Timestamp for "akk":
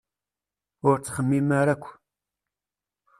1.73-1.85